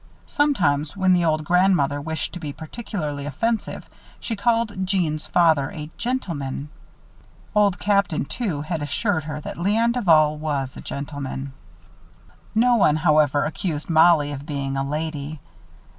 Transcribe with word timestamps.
Sometimes, 0.25 0.97
when 0.97 1.13
the 1.13 1.23
old 1.23 1.43
grandmother 1.45 2.01
wished 2.01 2.33
to 2.33 2.39
be 2.39 2.51
particularly 2.51 3.27
offensive, 3.27 3.87
she 4.19 4.35
called 4.35 4.83
Jeanne's 4.83 5.27
father 5.27 5.69
"a 5.69 5.91
gentleman." 5.95 6.69
Old 7.53 7.77
Captain, 7.77 8.25
too, 8.25 8.61
had 8.63 8.81
assured 8.81 9.25
her 9.25 9.39
that 9.41 9.57
Léon 9.57 9.93
Duval 9.93 10.37
was 10.39 10.75
a 10.75 10.81
gentleman. 10.81 11.53
No 12.55 12.77
one, 12.77 12.95
however, 12.95 13.45
accused 13.45 13.91
Mollie 13.91 14.31
of 14.31 14.47
being 14.47 14.75
a 14.75 14.83
lady. 14.83 15.39